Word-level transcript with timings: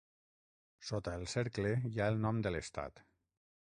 Sota 0.87 1.13
el 1.21 1.27
cercle 1.35 1.77
hi 1.91 2.01
ha 2.03 2.11
el 2.15 2.21
nom 2.27 2.43
de 2.47 2.57
l'estat. 2.57 3.09